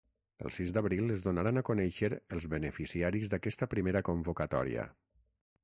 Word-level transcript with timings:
El 0.43 0.51
sis 0.53 0.71
d’abril 0.77 1.13
es 1.15 1.19
donaran 1.27 1.61
a 1.61 1.63
conèixer 1.67 2.09
els 2.37 2.49
beneficiaris 2.55 3.31
d’aquesta 3.35 3.71
primera 3.77 4.05
convocatòria. 4.11 4.91